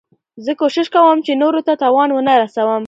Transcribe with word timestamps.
زه 0.45 0.51
کوشش 0.61 0.87
کوم، 0.95 1.17
چي 1.25 1.31
نورو 1.41 1.59
ته 1.67 1.73
تاوان 1.81 2.09
و 2.11 2.25
نه 2.27 2.33
رسوم. 2.41 2.79